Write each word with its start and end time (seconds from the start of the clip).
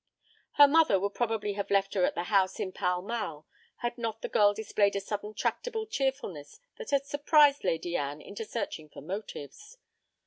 Her 0.53 0.67
mother 0.67 0.99
would 0.99 1.13
probably 1.13 1.53
have 1.53 1.69
left 1.69 1.93
her 1.93 2.03
at 2.05 2.15
the 2.15 2.23
house 2.23 2.59
in 2.59 2.71
Pall 2.71 3.03
Mall 3.03 3.45
had 3.81 3.99
not 3.99 4.23
the 4.23 4.29
girl 4.29 4.51
displayed 4.51 4.95
a 4.95 4.99
sudden 4.99 5.35
tractable 5.35 5.85
cheerfulness 5.85 6.59
that 6.79 6.89
had 6.89 7.05
surprised 7.05 7.63
Lady 7.63 7.95
Anne 7.95 8.19
into 8.19 8.43
searching 8.43 8.89
for 8.89 9.01
motives. 9.01 9.77